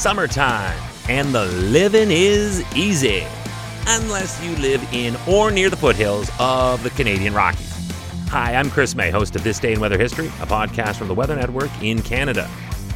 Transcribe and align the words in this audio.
summertime, 0.00 0.80
and 1.10 1.34
the 1.34 1.44
living 1.44 2.08
is 2.10 2.64
easy. 2.74 3.22
Unless 3.86 4.42
you 4.42 4.56
live 4.56 4.82
in 4.94 5.14
or 5.28 5.50
near 5.50 5.68
the 5.68 5.76
foothills 5.76 6.30
of 6.38 6.82
the 6.82 6.88
Canadian 6.88 7.34
Rockies. 7.34 7.70
Hi, 8.28 8.54
I'm 8.54 8.70
Chris 8.70 8.94
May, 8.94 9.10
host 9.10 9.36
of 9.36 9.44
This 9.44 9.58
Day 9.58 9.74
in 9.74 9.80
Weather 9.80 9.98
History, 9.98 10.28
a 10.28 10.46
podcast 10.46 10.96
from 10.96 11.08
the 11.08 11.14
Weather 11.14 11.36
Network 11.36 11.70
in 11.82 12.00
Canada. 12.00 12.48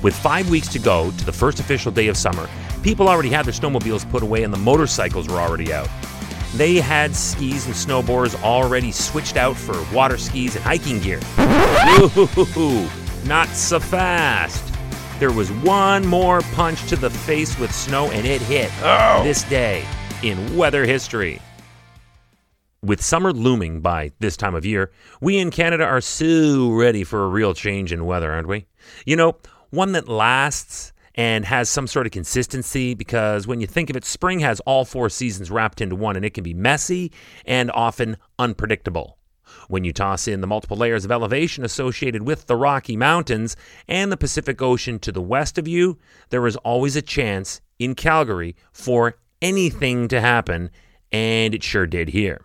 With 0.00 0.14
five 0.14 0.48
weeks 0.48 0.68
to 0.68 0.78
go 0.78 1.10
to 1.10 1.24
the 1.24 1.32
first 1.32 1.58
official 1.58 1.90
day 1.90 2.06
of 2.06 2.16
summer, 2.16 2.48
people 2.84 3.08
already 3.08 3.30
had 3.30 3.46
their 3.46 3.52
snowmobiles 3.52 4.08
put 4.08 4.22
away 4.22 4.44
and 4.44 4.54
the 4.54 4.58
motorcycles 4.58 5.26
were 5.26 5.40
already 5.40 5.72
out. 5.72 5.88
They 6.54 6.76
had 6.76 7.16
skis 7.16 7.66
and 7.66 7.74
snowboards 7.74 8.40
already 8.44 8.92
switched 8.92 9.36
out 9.36 9.56
for 9.56 9.74
water 9.92 10.18
skis 10.18 10.54
and 10.54 10.64
hiking 10.64 11.00
gear. 11.00 11.18
Ooh, 12.56 12.88
not 13.26 13.48
so 13.48 13.80
fast. 13.80 14.71
There 15.22 15.30
was 15.30 15.52
one 15.52 16.04
more 16.04 16.40
punch 16.52 16.88
to 16.88 16.96
the 16.96 17.08
face 17.08 17.56
with 17.56 17.72
snow, 17.72 18.10
and 18.10 18.26
it 18.26 18.42
hit 18.42 18.72
Oh. 18.82 19.22
this 19.22 19.44
day 19.44 19.84
in 20.24 20.56
weather 20.56 20.84
history. 20.84 21.40
With 22.82 23.00
summer 23.00 23.32
looming 23.32 23.82
by 23.82 24.10
this 24.18 24.36
time 24.36 24.56
of 24.56 24.66
year, 24.66 24.90
we 25.20 25.38
in 25.38 25.52
Canada 25.52 25.84
are 25.84 26.00
so 26.00 26.72
ready 26.72 27.04
for 27.04 27.22
a 27.22 27.28
real 27.28 27.54
change 27.54 27.92
in 27.92 28.04
weather, 28.04 28.32
aren't 28.32 28.48
we? 28.48 28.66
You 29.06 29.14
know, 29.14 29.36
one 29.70 29.92
that 29.92 30.08
lasts 30.08 30.92
and 31.14 31.44
has 31.44 31.68
some 31.68 31.86
sort 31.86 32.06
of 32.06 32.10
consistency 32.10 32.94
because 32.94 33.46
when 33.46 33.60
you 33.60 33.68
think 33.68 33.90
of 33.90 33.96
it, 33.96 34.04
spring 34.04 34.40
has 34.40 34.58
all 34.66 34.84
four 34.84 35.08
seasons 35.08 35.52
wrapped 35.52 35.80
into 35.80 35.94
one 35.94 36.16
and 36.16 36.24
it 36.24 36.34
can 36.34 36.42
be 36.42 36.52
messy 36.52 37.12
and 37.46 37.70
often 37.70 38.16
unpredictable. 38.40 39.18
When 39.68 39.84
you 39.84 39.92
toss 39.92 40.28
in 40.28 40.40
the 40.40 40.46
multiple 40.46 40.76
layers 40.76 41.04
of 41.04 41.12
elevation 41.12 41.64
associated 41.64 42.22
with 42.22 42.46
the 42.46 42.56
Rocky 42.56 42.96
Mountains 42.96 43.56
and 43.88 44.10
the 44.10 44.16
Pacific 44.16 44.60
Ocean 44.60 44.98
to 45.00 45.12
the 45.12 45.22
west 45.22 45.58
of 45.58 45.68
you, 45.68 45.98
there 46.30 46.46
is 46.46 46.56
always 46.56 46.96
a 46.96 47.02
chance 47.02 47.60
in 47.78 47.94
Calgary 47.94 48.56
for 48.72 49.16
anything 49.40 50.08
to 50.08 50.20
happen, 50.20 50.70
and 51.10 51.54
it 51.54 51.62
sure 51.62 51.86
did 51.86 52.08
here. 52.08 52.44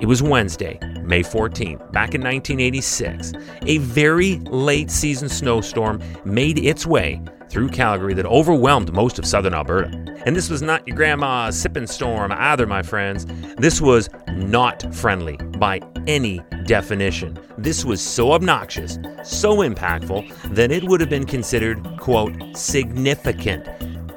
It 0.00 0.06
was 0.06 0.22
Wednesday, 0.22 0.78
May 1.02 1.22
14th, 1.22 1.92
back 1.92 2.14
in 2.14 2.22
1986. 2.22 3.32
A 3.62 3.78
very 3.78 4.36
late 4.40 4.90
season 4.90 5.28
snowstorm 5.28 6.00
made 6.24 6.58
its 6.58 6.86
way 6.86 7.20
through 7.50 7.68
Calgary 7.68 8.14
that 8.14 8.26
overwhelmed 8.26 8.92
most 8.92 9.18
of 9.18 9.26
southern 9.26 9.54
Alberta. 9.54 9.88
And 10.26 10.36
this 10.36 10.50
was 10.50 10.62
not 10.62 10.86
your 10.86 10.96
grandma's 10.96 11.58
sipping 11.58 11.86
storm 11.86 12.32
either, 12.32 12.66
my 12.66 12.82
friends. 12.82 13.26
This 13.56 13.80
was 13.80 14.08
not 14.28 14.94
friendly 14.94 15.36
by 15.58 15.80
any 16.06 16.40
definition. 16.66 17.38
This 17.56 17.84
was 17.84 18.00
so 18.00 18.32
obnoxious, 18.32 18.98
so 19.24 19.58
impactful, 19.58 20.54
that 20.54 20.70
it 20.70 20.84
would 20.84 21.00
have 21.00 21.10
been 21.10 21.26
considered, 21.26 21.82
quote, 21.98 22.34
significant 22.56 23.66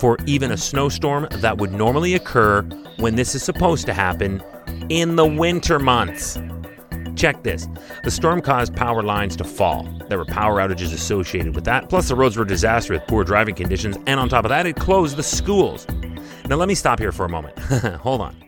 for 0.00 0.16
even 0.26 0.50
a 0.50 0.56
snowstorm 0.56 1.28
that 1.30 1.58
would 1.58 1.72
normally 1.72 2.14
occur 2.14 2.62
when 2.96 3.16
this 3.16 3.34
is 3.34 3.42
supposed 3.42 3.86
to 3.86 3.92
happen 3.92 4.42
in 4.88 5.16
the 5.16 5.26
winter 5.26 5.78
months. 5.78 6.38
Check 7.20 7.42
this. 7.42 7.68
The 8.02 8.10
storm 8.10 8.40
caused 8.40 8.74
power 8.74 9.02
lines 9.02 9.36
to 9.36 9.44
fall. 9.44 9.86
There 10.08 10.16
were 10.16 10.24
power 10.24 10.56
outages 10.56 10.94
associated 10.94 11.54
with 11.54 11.64
that. 11.66 11.90
Plus, 11.90 12.08
the 12.08 12.14
roads 12.14 12.38
were 12.38 12.44
a 12.44 12.48
disaster 12.48 12.94
with 12.94 13.06
poor 13.08 13.24
driving 13.24 13.54
conditions. 13.54 13.98
And 14.06 14.18
on 14.18 14.30
top 14.30 14.46
of 14.46 14.48
that, 14.48 14.64
it 14.64 14.76
closed 14.76 15.16
the 15.16 15.22
schools. 15.22 15.86
Now, 16.48 16.56
let 16.56 16.66
me 16.66 16.74
stop 16.74 16.98
here 16.98 17.12
for 17.12 17.26
a 17.26 17.28
moment. 17.28 17.58
Hold 17.98 18.22
on. 18.22 18.42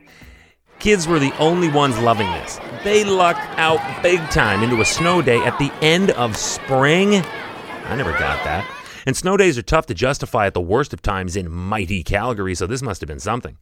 Kids 0.79 1.07
were 1.07 1.19
the 1.19 1.37
only 1.37 1.69
ones 1.69 1.99
loving 1.99 2.33
this. 2.33 2.59
They 2.83 3.05
lucked 3.05 3.47
out 3.59 4.03
big 4.03 4.21
time 4.31 4.63
into 4.63 4.81
a 4.81 4.87
snow 4.87 5.21
day 5.21 5.45
at 5.45 5.59
the 5.59 5.71
end 5.83 6.13
of 6.13 6.35
spring. 6.39 7.17
I 7.17 7.95
never 7.95 8.13
got 8.13 8.43
that. 8.45 8.67
And 9.05 9.15
snow 9.15 9.37
days 9.37 9.59
are 9.59 9.63
tough 9.63 9.85
to 9.87 9.95
justify 9.95 10.47
at 10.47 10.55
the 10.55 10.63
worst 10.63 10.95
of 10.95 11.03
times 11.03 11.37
in 11.37 11.53
mighty 11.53 12.03
Calgary, 12.03 12.55
so 12.55 12.67
this 12.67 12.81
must 12.81 13.03
have 13.03 13.09
been 13.09 13.21
something. 13.21 13.59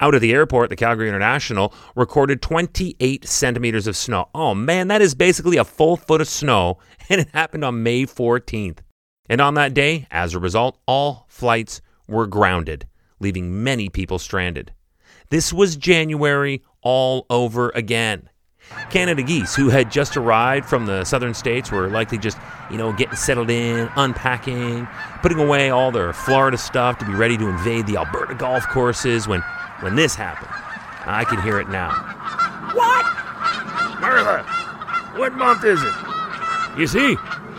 Out 0.00 0.14
of 0.14 0.20
the 0.20 0.32
airport, 0.32 0.70
the 0.70 0.76
Calgary 0.76 1.08
International 1.08 1.74
recorded 1.94 2.42
28 2.42 3.26
centimeters 3.26 3.86
of 3.86 3.96
snow. 3.96 4.28
Oh 4.34 4.54
man, 4.54 4.88
that 4.88 5.02
is 5.02 5.14
basically 5.14 5.56
a 5.56 5.64
full 5.64 5.96
foot 5.96 6.20
of 6.20 6.28
snow, 6.28 6.78
and 7.08 7.20
it 7.20 7.28
happened 7.32 7.64
on 7.64 7.82
May 7.82 8.04
14th. 8.04 8.78
And 9.28 9.40
on 9.40 9.54
that 9.54 9.74
day, 9.74 10.06
as 10.10 10.34
a 10.34 10.38
result, 10.38 10.78
all 10.86 11.26
flights 11.28 11.80
were 12.06 12.26
grounded, 12.26 12.86
leaving 13.20 13.62
many 13.64 13.88
people 13.88 14.18
stranded. 14.18 14.72
This 15.30 15.52
was 15.52 15.76
January 15.76 16.62
all 16.82 17.26
over 17.30 17.70
again. 17.70 18.28
Canada 18.90 19.22
geese, 19.22 19.54
who 19.54 19.68
had 19.68 19.90
just 19.90 20.16
arrived 20.16 20.66
from 20.66 20.86
the 20.86 21.04
southern 21.04 21.34
states, 21.34 21.70
were 21.70 21.88
likely 21.88 22.18
just, 22.18 22.38
you 22.70 22.76
know, 22.76 22.92
getting 22.92 23.16
settled 23.16 23.50
in, 23.50 23.88
unpacking, 23.96 24.86
putting 25.22 25.38
away 25.38 25.70
all 25.70 25.90
their 25.90 26.12
Florida 26.12 26.56
stuff 26.56 26.98
to 26.98 27.04
be 27.04 27.12
ready 27.12 27.36
to 27.36 27.48
invade 27.48 27.86
the 27.86 27.96
Alberta 27.96 28.34
golf 28.34 28.66
courses 28.68 29.26
when, 29.26 29.40
when 29.80 29.96
this 29.96 30.14
happened. 30.14 30.50
I 31.06 31.24
can 31.24 31.40
hear 31.42 31.58
it 31.60 31.68
now. 31.68 31.90
What? 32.72 33.04
Martha, 34.00 34.42
what 35.18 35.34
month 35.34 35.64
is 35.64 35.82
it? 35.82 35.92
You 36.78 36.86
see, 36.86 37.16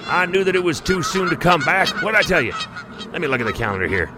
I 0.07 0.25
knew 0.25 0.43
that 0.43 0.55
it 0.55 0.63
was 0.63 0.79
too 0.79 1.01
soon 1.03 1.29
to 1.29 1.35
come 1.35 1.61
back. 1.61 1.89
What'd 2.01 2.17
I 2.17 2.21
tell 2.21 2.41
you? 2.41 2.53
Let 3.11 3.21
me 3.21 3.27
look 3.27 3.39
at 3.39 3.47
the 3.47 3.53
calendar 3.53 3.87
here. 3.87 4.09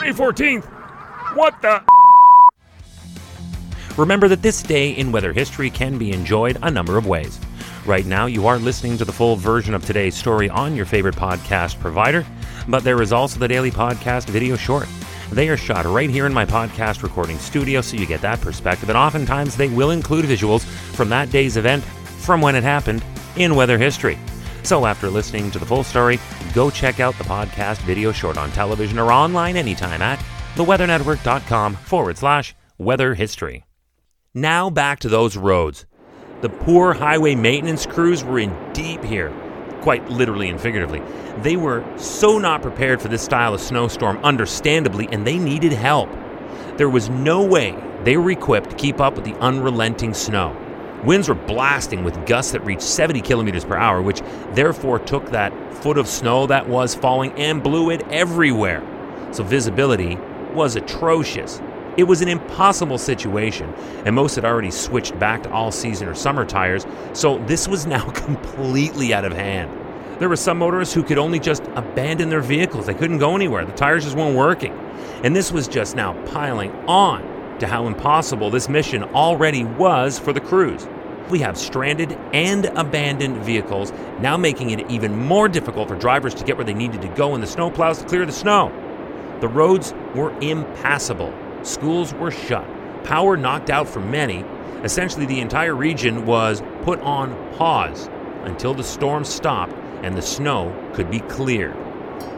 May 0.00 0.12
14th. 0.12 0.64
What 1.34 1.60
the? 1.62 1.82
Remember 3.98 4.26
that 4.28 4.40
this 4.40 4.62
day 4.62 4.90
in 4.90 5.12
weather 5.12 5.34
history 5.34 5.68
can 5.68 5.98
be 5.98 6.12
enjoyed 6.12 6.58
a 6.62 6.70
number 6.70 6.96
of 6.96 7.06
ways. 7.06 7.38
Right 7.84 8.06
now, 8.06 8.24
you 8.26 8.46
are 8.46 8.58
listening 8.58 8.96
to 8.98 9.04
the 9.04 9.12
full 9.12 9.36
version 9.36 9.74
of 9.74 9.84
today's 9.84 10.14
story 10.14 10.48
on 10.48 10.74
your 10.74 10.86
favorite 10.86 11.14
podcast 11.14 11.78
provider, 11.78 12.24
but 12.68 12.84
there 12.84 13.02
is 13.02 13.12
also 13.12 13.38
the 13.38 13.48
daily 13.48 13.70
podcast 13.70 14.28
video 14.28 14.56
short. 14.56 14.88
They 15.30 15.48
are 15.50 15.58
shot 15.58 15.84
right 15.84 16.08
here 16.08 16.26
in 16.26 16.32
my 16.32 16.46
podcast 16.46 17.02
recording 17.02 17.38
studio, 17.38 17.82
so 17.82 17.96
you 17.96 18.06
get 18.06 18.22
that 18.22 18.40
perspective, 18.40 18.88
and 18.88 18.96
oftentimes 18.96 19.56
they 19.56 19.68
will 19.68 19.90
include 19.90 20.24
visuals 20.24 20.64
from 20.94 21.10
that 21.10 21.30
day's 21.30 21.56
event 21.56 21.84
from 21.84 22.40
when 22.40 22.54
it 22.54 22.62
happened 22.62 23.04
in 23.36 23.56
weather 23.56 23.78
history. 23.78 24.18
So, 24.62 24.86
after 24.86 25.10
listening 25.10 25.50
to 25.50 25.58
the 25.58 25.66
full 25.66 25.84
story, 25.84 26.18
go 26.54 26.70
check 26.70 27.00
out 27.00 27.18
the 27.18 27.24
podcast 27.24 27.78
video 27.78 28.12
short 28.12 28.38
on 28.38 28.52
television 28.52 28.98
or 28.98 29.12
online 29.12 29.56
anytime 29.56 30.00
at 30.00 30.18
theweathernetwork.com 30.54 31.74
forward 31.74 32.16
slash 32.16 32.54
weather 32.78 33.14
history. 33.14 33.64
Now 34.34 34.70
back 34.70 35.00
to 35.00 35.10
those 35.10 35.36
roads. 35.36 35.84
The 36.40 36.48
poor 36.48 36.94
highway 36.94 37.34
maintenance 37.34 37.84
crews 37.84 38.24
were 38.24 38.38
in 38.38 38.56
deep 38.72 39.04
here, 39.04 39.30
quite 39.82 40.08
literally 40.08 40.48
and 40.48 40.58
figuratively. 40.58 41.02
They 41.42 41.56
were 41.56 41.84
so 41.98 42.38
not 42.38 42.62
prepared 42.62 43.02
for 43.02 43.08
this 43.08 43.20
style 43.20 43.52
of 43.52 43.60
snowstorm, 43.60 44.16
understandably, 44.24 45.06
and 45.12 45.26
they 45.26 45.36
needed 45.36 45.72
help. 45.72 46.08
There 46.78 46.88
was 46.88 47.10
no 47.10 47.44
way 47.44 47.76
they 48.04 48.16
were 48.16 48.30
equipped 48.30 48.70
to 48.70 48.76
keep 48.76 49.02
up 49.02 49.16
with 49.16 49.26
the 49.26 49.34
unrelenting 49.34 50.14
snow. 50.14 50.56
Winds 51.04 51.28
were 51.28 51.34
blasting 51.34 52.02
with 52.02 52.26
gusts 52.26 52.52
that 52.52 52.64
reached 52.64 52.80
70 52.80 53.20
kilometers 53.20 53.66
per 53.66 53.76
hour, 53.76 54.00
which 54.00 54.22
therefore 54.52 54.98
took 54.98 55.28
that 55.32 55.52
foot 55.74 55.98
of 55.98 56.08
snow 56.08 56.46
that 56.46 56.66
was 56.66 56.94
falling 56.94 57.32
and 57.32 57.62
blew 57.62 57.90
it 57.90 58.00
everywhere. 58.08 58.82
So 59.30 59.44
visibility 59.44 60.16
was 60.54 60.74
atrocious. 60.74 61.60
It 61.98 62.04
was 62.04 62.22
an 62.22 62.28
impossible 62.28 62.96
situation, 62.96 63.70
and 64.06 64.14
most 64.14 64.34
had 64.34 64.46
already 64.46 64.70
switched 64.70 65.18
back 65.18 65.42
to 65.42 65.50
all 65.50 65.70
season 65.70 66.08
or 66.08 66.14
summer 66.14 66.46
tires, 66.46 66.86
so 67.12 67.36
this 67.44 67.68
was 67.68 67.84
now 67.84 68.10
completely 68.12 69.12
out 69.12 69.26
of 69.26 69.32
hand. 69.34 69.70
There 70.18 70.28
were 70.28 70.36
some 70.36 70.58
motorists 70.58 70.94
who 70.94 71.02
could 71.02 71.18
only 71.18 71.38
just 71.38 71.64
abandon 71.74 72.30
their 72.30 72.40
vehicles. 72.40 72.86
They 72.86 72.94
couldn't 72.94 73.18
go 73.18 73.34
anywhere. 73.34 73.66
The 73.66 73.72
tires 73.72 74.04
just 74.04 74.16
weren't 74.16 74.36
working. 74.36 74.72
And 75.22 75.36
this 75.36 75.52
was 75.52 75.68
just 75.68 75.94
now 75.94 76.14
piling 76.26 76.70
on 76.86 77.58
to 77.58 77.66
how 77.66 77.86
impossible 77.86 78.48
this 78.48 78.68
mission 78.68 79.02
already 79.02 79.64
was 79.64 80.18
for 80.18 80.32
the 80.32 80.40
crews. 80.40 80.86
We 81.28 81.40
have 81.40 81.58
stranded 81.58 82.12
and 82.32 82.66
abandoned 82.66 83.38
vehicles, 83.38 83.92
now 84.20 84.36
making 84.36 84.70
it 84.70 84.90
even 84.90 85.14
more 85.16 85.48
difficult 85.48 85.88
for 85.88 85.96
drivers 85.96 86.34
to 86.34 86.44
get 86.44 86.56
where 86.56 86.64
they 86.64 86.74
needed 86.74 87.02
to 87.02 87.08
go 87.08 87.34
and 87.34 87.42
the 87.42 87.46
snowplows 87.46 88.00
to 88.00 88.06
clear 88.06 88.24
the 88.24 88.32
snow. 88.32 88.70
The 89.40 89.48
roads 89.48 89.92
were 90.14 90.32
impassable. 90.40 91.34
Schools 91.62 92.12
were 92.14 92.30
shut. 92.30 92.66
Power 93.04 93.36
knocked 93.36 93.70
out 93.70 93.88
for 93.88 94.00
many. 94.00 94.44
Essentially, 94.82 95.26
the 95.26 95.40
entire 95.40 95.74
region 95.74 96.26
was 96.26 96.62
put 96.82 97.00
on 97.00 97.34
pause 97.54 98.08
until 98.44 98.74
the 98.74 98.82
storm 98.82 99.24
stopped 99.24 99.74
and 100.02 100.16
the 100.16 100.22
snow 100.22 100.74
could 100.94 101.10
be 101.10 101.20
cleared. 101.20 101.76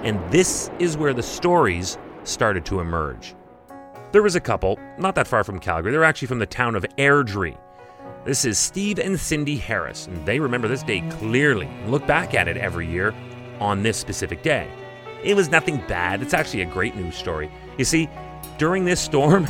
And 0.03 0.21
this 0.31 0.71
is 0.79 0.97
where 0.97 1.15
the 1.15 1.23
stories 1.23 1.97
started 2.25 2.65
to 2.67 2.81
emerge. 2.81 3.35
There 4.13 4.23
was 4.23 4.37
a 4.37 4.41
couple, 4.41 4.79
not 4.99 5.15
that 5.15 5.27
far 5.27 5.43
from 5.43 5.59
Calgary. 5.59 5.91
They're 5.91 6.05
actually 6.05 6.29
from 6.29 6.39
the 6.39 6.47
town 6.47 6.77
of 6.77 6.85
Airdrie. 6.99 7.59
This 8.25 8.45
is 8.45 8.59
Steve 8.59 8.99
and 8.99 9.19
Cindy 9.19 9.57
Harris, 9.57 10.07
and 10.07 10.25
they 10.25 10.39
remember 10.39 10.69
this 10.69 10.83
day 10.83 11.01
clearly 11.11 11.67
and 11.67 11.91
look 11.91 12.07
back 12.07 12.35
at 12.35 12.49
it 12.49 12.57
every 12.57 12.87
year 12.87 13.15
on 13.61 13.83
this 13.83 13.99
specific 13.99 14.43
day. 14.43 14.71
It 15.23 15.35
was 15.35 15.51
nothing 15.51 15.83
bad. 15.89 16.23
It's 16.23 16.35
actually 16.35 16.63
a 16.63 16.67
great 16.67 16.95
news 16.97 17.17
story. 17.17 17.51
You 17.77 17.85
see, 17.85 18.09
during 18.59 18.85
this 18.85 19.01
storm, 19.01 19.47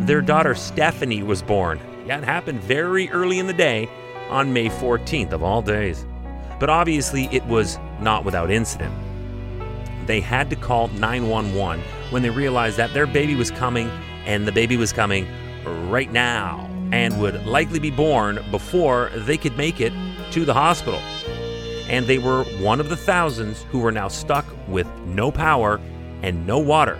their 0.00 0.20
daughter 0.20 0.54
Stephanie 0.54 1.22
was 1.22 1.42
born. 1.42 1.80
It 2.06 2.24
happened 2.24 2.60
very 2.60 3.10
early 3.10 3.38
in 3.38 3.46
the 3.46 3.52
day 3.52 3.88
on 4.30 4.52
May 4.52 4.68
14th, 4.68 5.32
of 5.32 5.42
all 5.42 5.62
days. 5.62 6.06
But 6.58 6.70
obviously, 6.70 7.28
it 7.32 7.44
was 7.46 7.78
not 8.00 8.24
without 8.24 8.50
incident. 8.50 8.94
They 10.06 10.20
had 10.20 10.48
to 10.50 10.56
call 10.56 10.88
911 10.88 11.84
when 12.10 12.22
they 12.22 12.30
realized 12.30 12.78
that 12.78 12.94
their 12.94 13.06
baby 13.06 13.34
was 13.34 13.50
coming 13.50 13.90
and 14.24 14.46
the 14.46 14.52
baby 14.52 14.76
was 14.76 14.92
coming 14.92 15.26
right 15.90 16.10
now 16.10 16.68
and 16.92 17.20
would 17.20 17.46
likely 17.46 17.78
be 17.78 17.90
born 17.90 18.42
before 18.50 19.10
they 19.14 19.36
could 19.36 19.56
make 19.56 19.80
it 19.80 19.92
to 20.30 20.44
the 20.44 20.54
hospital. 20.54 21.00
And 21.88 22.06
they 22.06 22.18
were 22.18 22.44
one 22.60 22.80
of 22.80 22.88
the 22.88 22.96
thousands 22.96 23.64
who 23.70 23.80
were 23.80 23.92
now 23.92 24.08
stuck 24.08 24.46
with 24.66 24.86
no 25.06 25.30
power 25.30 25.80
and 26.22 26.46
no 26.46 26.58
water. 26.58 26.98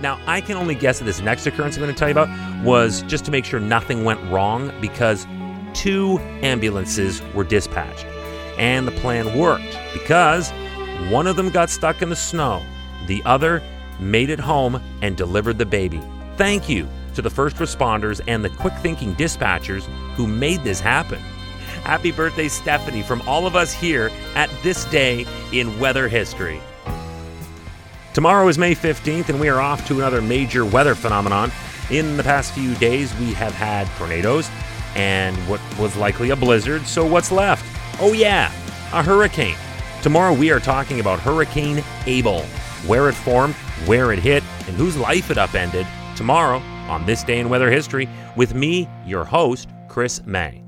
Now, 0.00 0.18
I 0.26 0.40
can 0.40 0.56
only 0.56 0.74
guess 0.74 0.98
that 0.98 1.04
this 1.04 1.20
next 1.20 1.46
occurrence 1.46 1.76
I'm 1.76 1.82
going 1.82 1.94
to 1.94 1.98
tell 1.98 2.08
you 2.08 2.12
about 2.12 2.64
was 2.64 3.02
just 3.02 3.24
to 3.26 3.30
make 3.30 3.44
sure 3.44 3.60
nothing 3.60 4.04
went 4.04 4.20
wrong 4.30 4.72
because 4.80 5.26
two 5.74 6.18
ambulances 6.42 7.22
were 7.34 7.44
dispatched. 7.44 8.06
And 8.58 8.86
the 8.86 8.92
plan 8.92 9.38
worked 9.38 9.78
because 9.92 10.50
one 11.10 11.26
of 11.26 11.36
them 11.36 11.50
got 11.50 11.70
stuck 11.70 12.02
in 12.02 12.08
the 12.08 12.16
snow, 12.16 12.62
the 13.06 13.22
other 13.24 13.62
made 13.98 14.30
it 14.30 14.40
home 14.40 14.82
and 15.02 15.16
delivered 15.16 15.58
the 15.58 15.66
baby. 15.66 16.00
Thank 16.36 16.68
you 16.68 16.88
to 17.14 17.22
the 17.22 17.30
first 17.30 17.56
responders 17.56 18.20
and 18.26 18.44
the 18.44 18.50
quick 18.50 18.74
thinking 18.78 19.14
dispatchers 19.14 19.84
who 20.14 20.26
made 20.26 20.62
this 20.62 20.80
happen. 20.80 21.18
Happy 21.84 22.12
birthday, 22.12 22.48
Stephanie, 22.48 23.02
from 23.02 23.22
all 23.22 23.46
of 23.46 23.56
us 23.56 23.72
here 23.72 24.10
at 24.34 24.50
this 24.62 24.84
day 24.86 25.26
in 25.52 25.78
weather 25.78 26.08
history. 26.08 26.60
Tomorrow 28.12 28.48
is 28.48 28.58
May 28.58 28.74
15th, 28.74 29.28
and 29.28 29.38
we 29.38 29.48
are 29.48 29.60
off 29.60 29.86
to 29.86 29.94
another 29.94 30.20
major 30.20 30.64
weather 30.64 30.96
phenomenon. 30.96 31.52
In 31.90 32.16
the 32.16 32.24
past 32.24 32.52
few 32.52 32.74
days, 32.74 33.14
we 33.18 33.32
have 33.34 33.54
had 33.54 33.86
tornadoes 33.96 34.50
and 34.96 35.36
what 35.48 35.60
was 35.78 35.96
likely 35.96 36.30
a 36.30 36.36
blizzard. 36.36 36.84
So, 36.86 37.06
what's 37.06 37.30
left? 37.30 37.64
Oh, 38.00 38.12
yeah, 38.12 38.50
a 38.92 39.02
hurricane. 39.02 39.56
Tomorrow, 40.02 40.34
we 40.34 40.50
are 40.50 40.58
talking 40.58 40.98
about 40.98 41.20
Hurricane 41.20 41.84
Able, 42.06 42.42
where 42.86 43.08
it 43.08 43.14
formed, 43.14 43.54
where 43.86 44.12
it 44.12 44.18
hit, 44.18 44.42
and 44.66 44.76
whose 44.76 44.96
life 44.96 45.30
it 45.30 45.38
upended. 45.38 45.86
Tomorrow, 46.16 46.58
on 46.88 47.06
this 47.06 47.22
day 47.22 47.38
in 47.38 47.48
weather 47.48 47.70
history, 47.70 48.08
with 48.34 48.54
me, 48.54 48.88
your 49.06 49.24
host, 49.24 49.68
Chris 49.88 50.20
May. 50.26 50.64